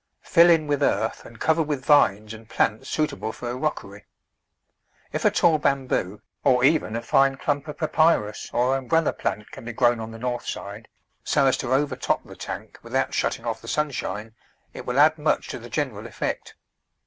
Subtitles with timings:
[0.23, 4.07] Fill in with earth and cover with vines and plants suitable for a rockery.
[5.13, 9.63] If a tall Bamboo, or even a fine clump of Papyrus or Umbrella plant can
[9.63, 10.87] be grown on the north side,
[11.23, 14.33] so as to overtop the tank without shutting off the sunshine,
[14.73, 16.55] it will add much to the general effect.